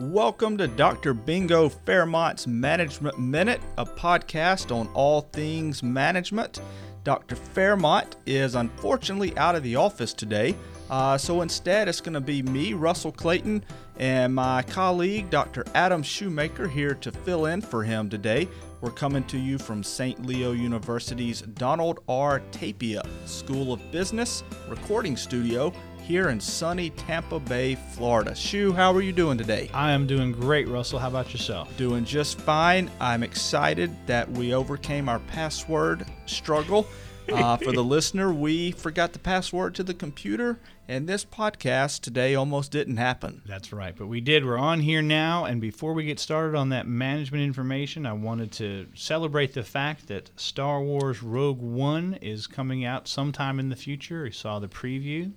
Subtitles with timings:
[0.00, 1.12] Welcome to Dr.
[1.12, 6.60] Bingo Fairmont's Management Minute, a podcast on all things management.
[7.04, 7.36] Dr.
[7.36, 10.56] Fairmont is unfortunately out of the office today,
[10.88, 13.64] uh, so instead it's going to be me, Russell Clayton,
[13.98, 15.62] and my colleague, Dr.
[15.74, 18.48] Adam Shoemaker, here to fill in for him today.
[18.80, 20.24] We're coming to you from St.
[20.24, 22.40] Leo University's Donald R.
[22.50, 25.72] Tapia School of Business recording studio
[26.02, 28.34] here in sunny Tampa Bay, Florida.
[28.34, 29.70] Shoe, how are you doing today?
[29.72, 30.98] I am doing great, Russell.
[30.98, 31.74] How about yourself?
[31.76, 32.90] Doing just fine.
[33.00, 36.86] I'm excited that we overcame our password struggle.
[37.32, 42.34] Uh, for the listener, we forgot the password to the computer, and this podcast today
[42.34, 43.40] almost didn't happen.
[43.46, 44.44] That's right, but we did.
[44.44, 48.50] We're on here now, and before we get started on that management information, I wanted
[48.52, 53.76] to celebrate the fact that Star Wars Rogue One is coming out sometime in the
[53.76, 54.24] future.
[54.24, 55.30] We saw the preview.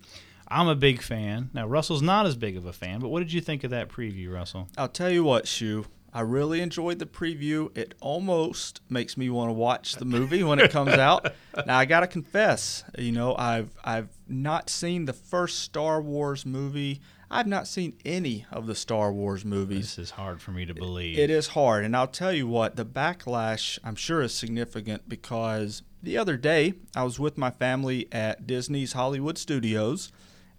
[0.55, 1.49] I'm a big fan.
[1.53, 3.89] Now, Russell's not as big of a fan, but what did you think of that
[3.89, 4.69] preview, Russell?
[4.77, 5.85] I'll tell you what, Shoe.
[6.13, 7.77] I really enjoyed the preview.
[7.77, 11.33] It almost makes me want to watch the movie when it comes out.
[11.65, 16.99] Now I gotta confess, you know, I've I've not seen the first Star Wars movie.
[17.31, 19.95] I've not seen any of the Star Wars movies.
[19.95, 21.17] This is hard for me to believe.
[21.17, 25.81] It is hard, and I'll tell you what, the backlash I'm sure is significant because
[26.03, 30.11] the other day I was with my family at Disney's Hollywood Studios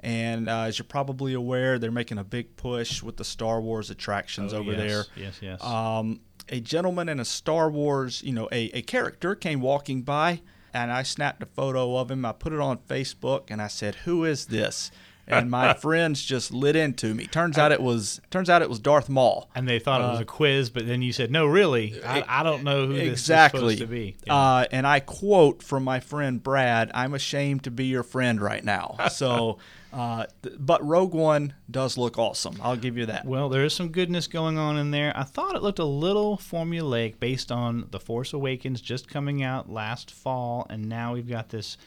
[0.06, 3.90] and uh, as you're probably aware, they're making a big push with the Star Wars
[3.90, 5.04] attractions Oh, over yes, there.
[5.16, 5.62] Yes, yes.
[5.64, 10.42] Um, a gentleman in a Star Wars, you know, a, a character came walking by,
[10.72, 12.24] and I snapped a photo of him.
[12.24, 14.92] I put it on Facebook, and I said, "Who is this?"
[15.28, 17.26] And my friends just lit into me.
[17.26, 19.50] Turns out it was turns out it was Darth Maul.
[19.54, 22.24] and they thought it was uh, a quiz, but then you said, "No, really, I,
[22.26, 23.74] I don't know who this exactly.
[23.74, 24.34] is supposed to be." Yeah.
[24.34, 28.64] Uh, and I quote from my friend Brad, "I'm ashamed to be your friend right
[28.64, 29.58] now." So,
[29.94, 30.26] uh,
[30.58, 32.58] but Rogue One does look awesome.
[32.60, 33.24] I'll give you that.
[33.24, 35.10] Well, there is some goodness going on in there.
[35.16, 39.70] I thought it looked a little formulaic based on The Force Awakens just coming out
[39.70, 41.78] last fall, and now we've got this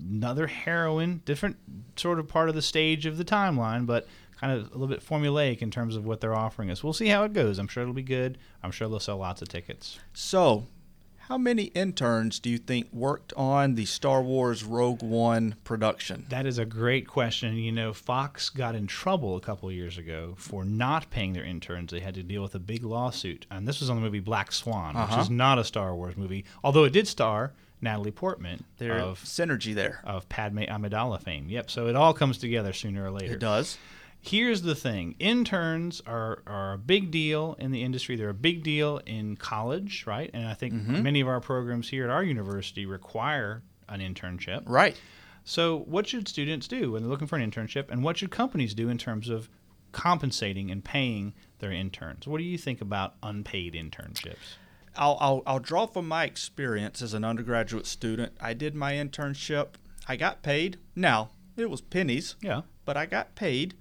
[0.00, 1.56] another heroine, different
[1.96, 4.06] sort of part of the stage of the timeline, but
[4.40, 6.82] kind of a little bit formulaic in terms of what they're offering us.
[6.82, 7.58] We'll see how it goes.
[7.58, 8.38] I'm sure it'll be good.
[8.62, 10.00] I'm sure they'll sell lots of tickets.
[10.12, 10.66] So,
[11.32, 16.26] how many interns do you think worked on the Star Wars Rogue One production?
[16.28, 17.56] That is a great question.
[17.56, 21.42] You know, Fox got in trouble a couple of years ago for not paying their
[21.42, 21.90] interns.
[21.90, 23.46] They had to deal with a big lawsuit.
[23.50, 25.20] And this was on the movie Black Swan, which Uh-huh.
[25.22, 29.74] is not a Star Wars movie, although it did star Natalie Portman There's of, synergy
[29.74, 30.02] there.
[30.04, 31.48] of Padme Amidala fame.
[31.48, 33.32] Yep, so it all comes together sooner or later.
[33.36, 33.78] It does.
[34.24, 38.14] Here's the thing interns are, are a big deal in the industry.
[38.16, 40.30] They're a big deal in college, right?
[40.32, 41.02] And I think Mm-hmm.
[41.02, 44.62] many of our programs here at our university require an internship.
[44.66, 44.96] Right.
[45.44, 48.74] So, what should students do when they're looking for an internship, and what should companies
[48.74, 49.48] do in terms of
[49.90, 52.26] compensating and paying their interns?
[52.28, 54.54] What do you think about unpaid internships?
[54.96, 58.34] I'll, I'll, I'll draw from my experience as an undergraduate student.
[58.40, 59.70] I did my internship.
[60.06, 60.78] I got paid.
[60.94, 62.62] Now, it was pennies, Yeah.
[62.84, 63.74] but I got paid.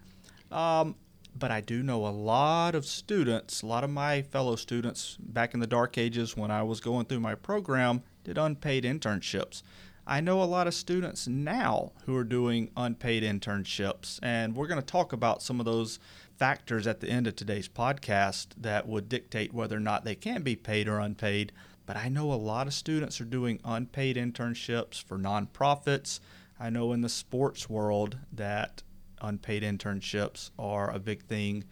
[0.52, 0.96] Um,
[1.36, 5.54] but I do know a lot of students, a lot of my fellow students back
[5.54, 9.64] in the dark ages when I was going through my program, did unpaid internships.
[10.06, 14.80] I know a lot of students now who are doing unpaid internships, and we're going
[14.80, 16.00] to talk about some of those
[16.38, 20.42] factors at the end of today's podcast that would dictate whether or not they can
[20.42, 21.52] be paid or unpaid.
[21.86, 26.20] But I know a lot of students are doing unpaid internships for nonprofits.
[26.60, 28.84] I know in the sports world that
[29.22, 31.64] unpaid internships are a big thing.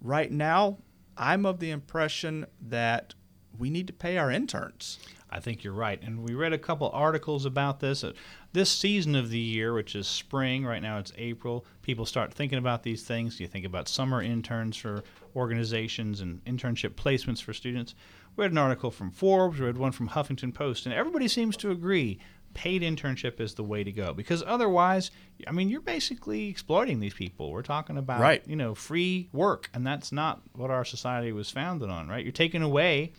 [0.00, 0.78] Right now,
[1.16, 3.14] I'm of the impression that
[3.58, 4.98] we need to pay our interns.
[5.30, 6.02] I think you're right.
[6.02, 8.04] And we read a couple articles about this.
[8.04, 8.12] Uh,
[8.52, 12.58] This season of the year, which is spring, right now it's April, people start thinking
[12.58, 13.40] about these things.
[13.40, 15.04] You think about summer interns for
[15.34, 17.94] organizations and internship placements for students.
[18.36, 21.56] We read an article from Forbes, we read one from Huffington Post, and everybody seems
[21.58, 22.18] to agree
[22.54, 25.10] paid internship is the way to go because otherwise
[25.46, 28.42] i mean you're basically exploiting these people we're talking about Right.
[28.46, 32.32] you know free work and that's not what our society was founded on right you're
[32.32, 33.12] taking away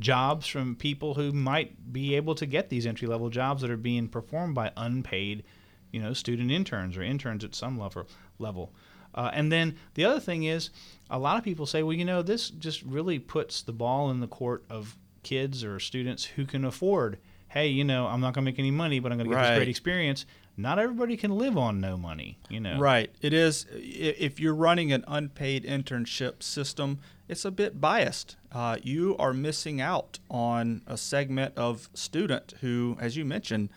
[0.00, 3.76] jobs from people who might be able to get these entry level jobs that are
[3.76, 5.44] being performed by unpaid,
[5.92, 8.08] you know, student interns or interns at some level.
[8.40, 8.72] Level,
[9.14, 10.70] uh, and then the other thing is,
[11.10, 14.18] a lot of people say, well, you know, this just really puts the ball in
[14.18, 17.18] the court of kids or students who can afford.
[17.54, 19.42] Hey, you know, I'm not going to make any money, but I'm going to get
[19.42, 20.26] this great experience.
[20.56, 22.80] Not everybody can live on no money, you know.
[22.80, 23.14] Right.
[23.22, 23.66] It is.
[23.70, 26.98] If you're running an unpaid internship system,
[27.28, 28.34] it's a bit biased.
[28.50, 33.68] Uh, you are missing out on a segment of student who, as you mentioned,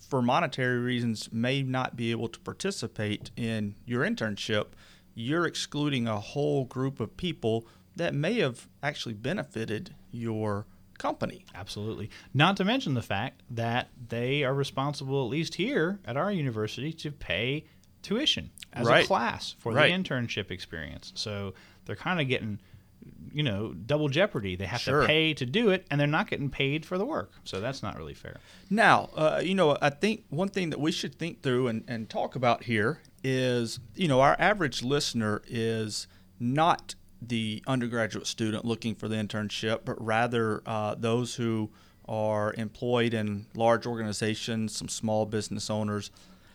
[0.00, 4.66] for monetary reasons, may not be able to participate in your internship.
[5.14, 7.66] you're excluding a whole group of people
[7.96, 10.66] that may have actually benefited your
[10.98, 11.44] company.
[11.54, 12.10] Absolutely.
[12.34, 16.92] Not to mention the fact that they are responsible, at least here at our university,
[16.94, 17.64] to pay
[18.02, 19.04] tuition as Right.
[19.04, 19.90] a class for Right.
[19.90, 21.12] the internship experience.
[21.14, 21.54] So
[21.84, 22.58] they're kind of getting,
[23.32, 24.56] you know, double jeopardy.
[24.56, 25.00] They have Sure.
[25.02, 27.32] to pay to do it, and they're not getting paid for the work.
[27.44, 28.38] So that's not really fair.
[28.70, 32.08] Now, uh, you know, I think one thing that we should think through and, and
[32.10, 36.06] talk about here is, you know, our average listener is
[36.40, 41.70] not the undergraduate student looking for the internship, but rather uh, those who
[42.06, 46.10] are employed in large organizations, some small business owners.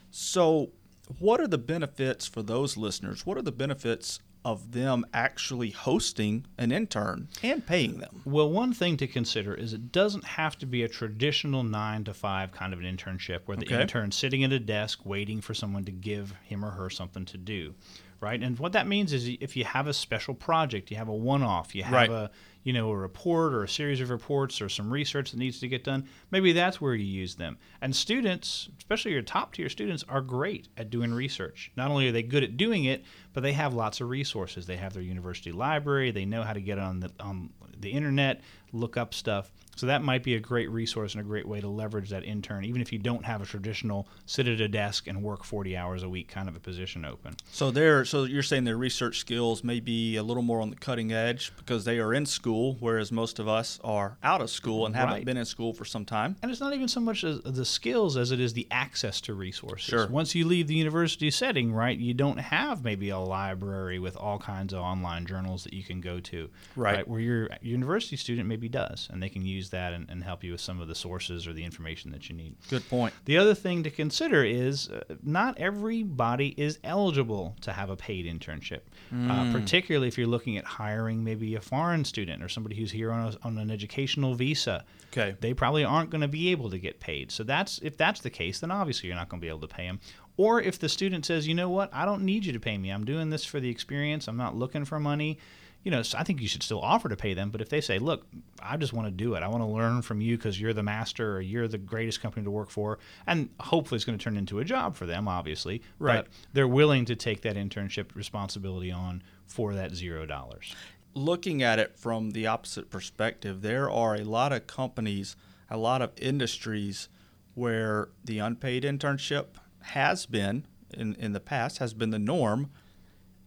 [0.10, 0.72] So,
[1.20, 3.26] what are the benefits for those listeners?
[3.26, 8.22] What are the benefits of them actually hosting an intern and paying them?
[8.26, 12.14] Well, one thing to consider is it doesn't have to be a traditional nine to
[12.14, 13.82] five kind of an internship where the Okay.
[13.82, 17.38] intern's sitting at a desk waiting for someone to give him or her something to
[17.38, 17.74] do,
[18.20, 18.42] right?
[18.42, 21.74] And what that means is if you have a special project, you have a one-off,
[21.76, 22.10] you have Right.
[22.10, 22.32] a
[22.64, 25.68] you know a report or a series of reports or some research that needs to
[25.68, 27.58] get done, maybe that's where you use them.
[27.82, 31.72] And students, especially your top tier students, are great at doing research.
[31.76, 34.66] Not only are they good at doing it, but they have lots of resources.
[34.66, 36.12] They have their university library.
[36.12, 37.50] They know how to get on the on
[37.84, 38.42] the internet,
[38.72, 39.52] look up stuff.
[39.76, 42.64] So that might be a great resource and a great way to leverage that intern,
[42.64, 46.04] even if you don't have a traditional sit at a desk and work 40 hours
[46.04, 47.36] a week kind of a position open.
[47.52, 50.76] So they're so you're saying their research skills may be a little more on the
[50.76, 54.86] cutting edge because they are in school, whereas most of us are out of school
[54.86, 55.26] and haven't Right.
[55.26, 56.36] been in school for some time.
[56.44, 59.34] And it's not even so much as the skills as it is the access to
[59.34, 59.86] resources.
[59.90, 60.06] Sure.
[60.08, 64.38] Once you leave the university setting, right, you don't have maybe a library with all
[64.38, 66.52] kinds of online journals that you can go to.
[66.76, 67.08] Right.
[67.08, 70.54] Where your university student maybe does, and they can use that and, and help you
[70.54, 72.56] with some of the sources or the information that you need.
[72.70, 73.14] Good point.
[73.26, 78.26] The other thing to consider is uh, not everybody is eligible to have a paid
[78.26, 78.82] internship,
[79.12, 83.12] uh, particularly if you're looking at hiring maybe a foreign student or somebody who's here
[83.12, 84.86] on, a, on an educational visa.
[85.12, 85.36] Okay.
[85.40, 87.32] They probably aren't going to be able to get paid.
[87.32, 89.68] So that's if that's the case, then obviously you're not going to be able to
[89.68, 90.00] pay them.
[90.36, 92.90] Or if the student says, you know what, I don't need you to pay me.
[92.90, 94.28] I'm doing this for the experience.
[94.28, 95.38] I'm not looking for money
[95.84, 97.50] you know, so I think you should still offer to pay them.
[97.50, 98.26] But if they say, look,
[98.62, 100.84] I just want to do it, I want to learn from you because you're the
[100.84, 104.38] master or you're the greatest company to work for, and hopefully it's going to turn
[104.38, 105.82] into a job for them, obviously.
[106.00, 106.18] Right.
[106.18, 110.74] But they're willing to take that internship responsibility on for that zero dollars.
[111.16, 115.36] Looking at it from the opposite perspective, there are a lot of companies,
[115.70, 117.10] a lot of industries
[117.56, 119.46] where the unpaid internship
[119.84, 122.70] has been in, in the past has been the norm.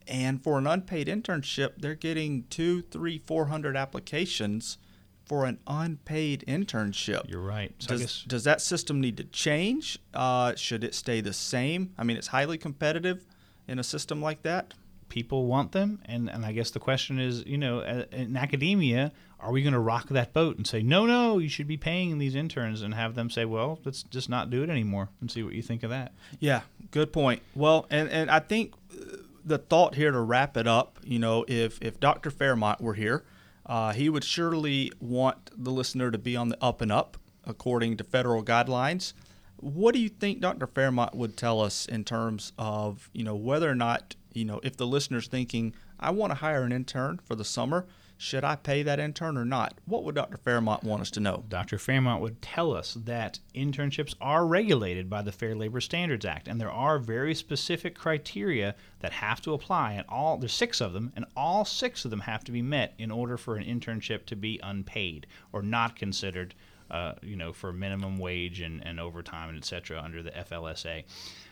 [0.08, 4.78] And for an unpaid internship, they're getting two, three, four hundred applications
[5.24, 7.28] for an unpaid internship.
[7.28, 7.74] You're right.
[7.80, 9.98] So Does, guess does that system need to change?
[10.14, 11.92] Uh, should it stay the same?
[11.98, 13.26] I mean, it's highly competitive
[13.66, 14.74] in a system like that.
[15.08, 17.80] People want them, and, and I guess the question is, you know,
[18.12, 21.66] in academia, are we going to rock that boat and say, no, no, you should
[21.66, 25.08] be paying these interns, and have them say, well, let's just not do it anymore,
[25.20, 26.12] and see what you think of that.
[26.40, 27.42] Yeah, good point.
[27.54, 31.44] Well, and, and I think uh, the thought here to wrap it up, you know,
[31.46, 32.30] if, if Dr.
[32.30, 33.24] Fairmont were here,
[33.66, 37.96] uh, he would surely want the listener to be on the up and up according
[37.96, 39.12] to federal guidelines.
[39.58, 40.66] What do you think Dr.
[40.66, 44.76] Fairmont would tell us in terms of, you know, whether or not, you know, if
[44.76, 47.86] the listener's thinking, I want to hire an intern for the summer,
[48.18, 49.74] should I pay that intern or not?
[49.84, 50.38] What would Dr.
[50.38, 51.44] Fairmont want us to know?
[51.48, 51.78] Dr.
[51.78, 56.58] Fairmont would tell us that internships are regulated by the Fair Labor Standards Act, and
[56.58, 61.12] there are very specific criteria that have to apply, and all there's six of them,
[61.14, 64.36] and all six of them have to be met in order for an internship to
[64.36, 66.54] be unpaid or not considered,
[66.90, 71.04] uh, you know, for minimum wage and, and overtime and et cetera under the FLSA.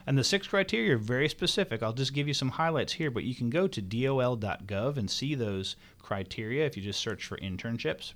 [0.06, 1.82] And the six criteria are very specific.
[1.82, 5.34] I'll just give you some highlights here, but you can go to dol.gov and see
[5.34, 8.12] those criteria if you just search for internships.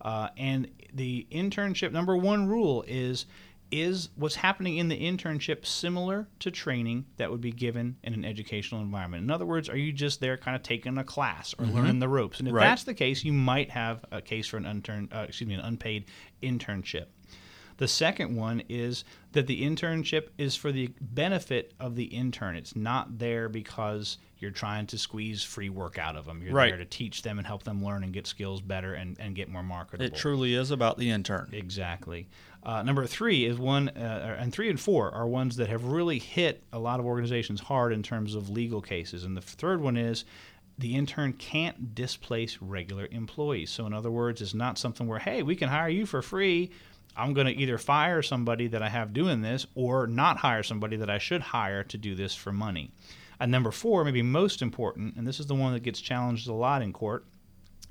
[0.00, 3.26] Uh, and the internship number one rule is
[3.72, 8.24] is what's happening in the internship similar to training that would be given in an
[8.24, 9.24] educational environment?
[9.24, 12.08] In other words, are you just there kind of taking a class or learning the
[12.08, 12.38] ropes?
[12.38, 12.64] And if Right.
[12.64, 15.60] that's the case, you might have a case for an unturned, uh, excuse me, an
[15.60, 16.04] unpaid
[16.42, 17.06] internship.
[17.78, 22.56] The second one is that the internship is for the benefit of the intern.
[22.56, 26.42] It's not there because you're trying to squeeze free work out of them.
[26.42, 26.70] You're Right.
[26.70, 29.48] there to teach them and help them learn and get skills better and, and get
[29.48, 30.04] more marketable.
[30.04, 31.48] It truly is about the intern.
[31.52, 32.28] Exactly.
[32.64, 36.18] Uh, number three is one, uh, and three and four are ones that have really
[36.18, 39.24] hit a lot of organizations hard in terms of legal cases.
[39.24, 40.24] And the third one is
[40.82, 43.70] the intern can't displace regular employees.
[43.70, 46.72] So, in other words, it's not something where, hey, we can hire you for free.
[47.16, 50.96] I'm going to either fire somebody that I have doing this or not hire somebody
[50.96, 52.90] that I should hire to do this for money.
[53.38, 56.52] And number four, maybe most important, and this is the one that gets challenged a
[56.52, 57.26] lot in court,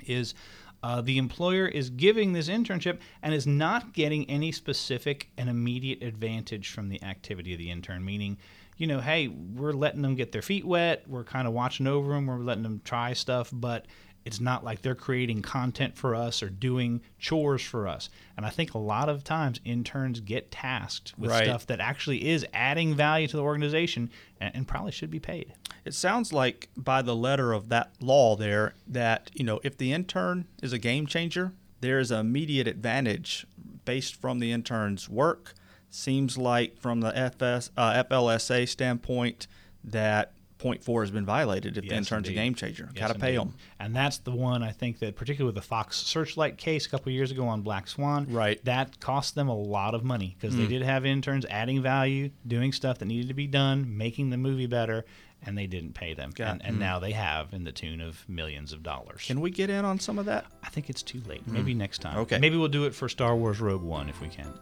[0.06, 0.34] is
[0.82, 6.02] uh, the employer is giving this internship and is not getting any specific and immediate
[6.02, 8.36] advantage from the activity of the intern, meaning,
[8.76, 12.12] you know, hey, we're letting them get their feet wet, we're kind of watching over
[12.12, 13.86] them, we're letting them try stuff, but
[14.24, 18.08] it's not like they're creating content for us or doing chores for us.
[18.36, 21.44] And I think a lot of times interns get tasked with Right.
[21.44, 24.10] stuff that actually is adding value to the organization
[24.40, 25.54] and, and probably should be paid.
[25.84, 29.92] It sounds like by the letter of that law there that, you know, if the
[29.92, 33.44] intern is a game changer, there is an immediate advantage
[33.84, 35.54] based from the intern's work.
[35.90, 39.46] Seems like from the FS, uh, FLSA standpoint
[39.84, 42.38] that point four has been violated if the Yes, intern's indeed.
[42.40, 42.88] a game changer.
[42.94, 43.54] Yes, Got to pay them.
[43.80, 47.10] And that's the one I think that, particularly with the Fox Searchlight case a couple
[47.10, 48.60] of years ago on Black Swan, Right.
[48.60, 48.64] Mm.
[48.64, 52.72] That cost them a lot of money because they did have interns adding value, doing
[52.72, 55.04] stuff that needed to be done, making the movie better,
[55.44, 56.30] and they didn't pay them.
[56.34, 59.24] Got- and and now they have in the tune of millions of dollars.
[59.26, 60.46] Can we get in on some of that?
[60.62, 61.46] I think it's too late.
[61.48, 62.16] Maybe next time.
[62.18, 62.38] Okay.
[62.38, 64.52] Maybe we'll do it for Star Wars Rogue One if we can.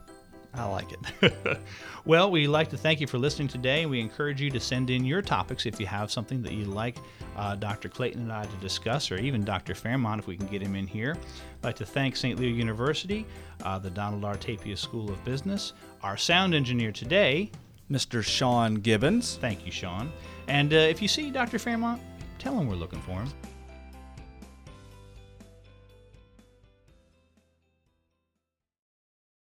[0.53, 1.57] I like it.
[2.03, 3.85] Well, we'd like to thank you for listening today.
[3.85, 6.97] We encourage you to send in your topics if you have something that you'd like
[7.37, 7.89] uh, Dr.
[7.89, 9.75] Clayton and I to discuss, or even Dr.
[9.75, 11.15] Fairmont if we can get him in here.
[11.15, 12.39] I'd like to thank St.
[12.39, 13.27] Leo University,
[13.63, 14.35] uh, the Donald R.
[14.35, 17.51] Tapia School of Business, our sound engineer today.
[17.91, 18.23] Mr.
[18.23, 19.35] Sean Gibbons.
[19.35, 20.13] Thank you, Sean.
[20.47, 21.59] And uh, if you see Dr.
[21.59, 22.01] Fairmont,
[22.39, 23.29] tell him we're looking for him.